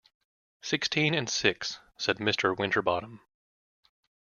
“Sixteen 0.63 1.13
and 1.13 1.29
six,” 1.29 1.77
said 1.95 2.17
Mr. 2.17 2.57
Winterbottom. 2.57 3.21